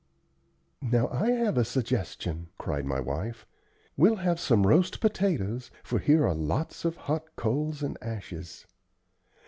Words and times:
"Now 0.81 1.09
I 1.09 1.29
have 1.29 1.59
a 1.59 1.63
suggestion," 1.63 2.47
cried 2.57 2.87
my 2.87 2.99
wife. 2.99 3.45
"We'll 3.95 4.15
have 4.15 4.39
some 4.39 4.65
roast 4.65 4.99
potatoes, 4.99 5.69
for 5.83 5.99
here 5.99 6.25
are 6.27 6.33
lots 6.33 6.85
of 6.85 6.97
hot 7.05 7.25
coals 7.35 7.83
and 7.83 7.99
ashes." 8.01 8.65